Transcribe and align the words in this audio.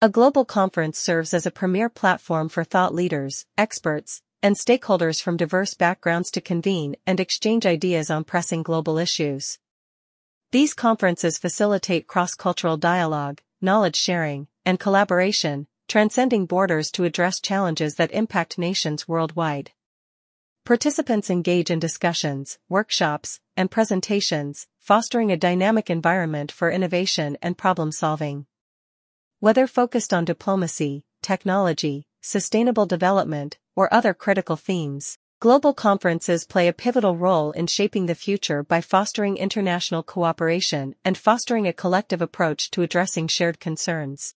A 0.00 0.08
global 0.08 0.44
conference 0.44 0.96
serves 0.96 1.34
as 1.34 1.44
a 1.44 1.50
premier 1.50 1.88
platform 1.88 2.48
for 2.48 2.62
thought 2.62 2.94
leaders, 2.94 3.46
experts, 3.56 4.22
and 4.40 4.54
stakeholders 4.54 5.20
from 5.20 5.36
diverse 5.36 5.74
backgrounds 5.74 6.30
to 6.30 6.40
convene 6.40 6.94
and 7.04 7.18
exchange 7.18 7.66
ideas 7.66 8.08
on 8.08 8.22
pressing 8.22 8.62
global 8.62 8.96
issues. 8.96 9.58
These 10.52 10.72
conferences 10.72 11.36
facilitate 11.36 12.06
cross-cultural 12.06 12.76
dialogue, 12.76 13.40
knowledge 13.60 13.96
sharing, 13.96 14.46
and 14.64 14.78
collaboration, 14.78 15.66
transcending 15.88 16.46
borders 16.46 16.92
to 16.92 17.02
address 17.02 17.40
challenges 17.40 17.96
that 17.96 18.12
impact 18.12 18.56
nations 18.56 19.08
worldwide. 19.08 19.72
Participants 20.64 21.28
engage 21.28 21.72
in 21.72 21.80
discussions, 21.80 22.60
workshops, 22.68 23.40
and 23.56 23.68
presentations, 23.68 24.68
fostering 24.78 25.32
a 25.32 25.36
dynamic 25.36 25.90
environment 25.90 26.52
for 26.52 26.70
innovation 26.70 27.36
and 27.42 27.58
problem 27.58 27.90
solving. 27.90 28.46
Whether 29.40 29.68
focused 29.68 30.12
on 30.12 30.24
diplomacy, 30.24 31.04
technology, 31.22 32.08
sustainable 32.20 32.86
development, 32.86 33.56
or 33.76 33.92
other 33.94 34.12
critical 34.12 34.56
themes, 34.56 35.16
global 35.38 35.72
conferences 35.72 36.44
play 36.44 36.66
a 36.66 36.72
pivotal 36.72 37.16
role 37.16 37.52
in 37.52 37.68
shaping 37.68 38.06
the 38.06 38.16
future 38.16 38.64
by 38.64 38.80
fostering 38.80 39.36
international 39.36 40.02
cooperation 40.02 40.96
and 41.04 41.16
fostering 41.16 41.68
a 41.68 41.72
collective 41.72 42.20
approach 42.20 42.68
to 42.72 42.82
addressing 42.82 43.28
shared 43.28 43.60
concerns. 43.60 44.34